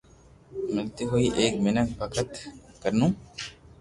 ملتي 0.75 1.03
ھوئي 1.11 1.25
ايڪ 1.39 1.53
مينک 1.63 1.89
ڀگت 1.99 2.31
ڪنو 2.81 3.07